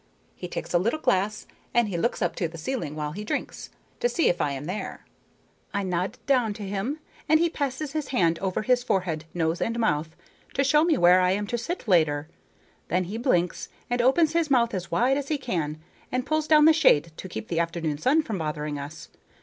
[0.33, 1.45] He takes a little glass,
[1.75, 3.69] and he looks up to the ceiling while he drinks,
[3.99, 5.05] to see if I am there.
[5.75, 6.97] I nod down to him,
[7.29, 10.15] and he passes his hand over his forehead, nose and mouth
[10.55, 12.35] to show me where I am to sit later on.
[12.87, 15.79] Then he blinks, and opens his mouth as wide as he can,
[16.11, 19.07] and pulls down the shade to keep the afternoon sun from bothering us.